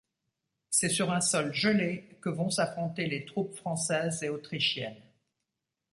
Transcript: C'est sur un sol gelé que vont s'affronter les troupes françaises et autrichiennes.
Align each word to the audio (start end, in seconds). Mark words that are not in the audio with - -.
C'est 0.71 0.89
sur 0.89 1.11
un 1.11 1.21
sol 1.21 1.53
gelé 1.53 2.17
que 2.23 2.29
vont 2.29 2.49
s'affronter 2.49 3.05
les 3.05 3.23
troupes 3.23 3.53
françaises 3.55 4.23
et 4.23 4.29
autrichiennes. 4.29 4.99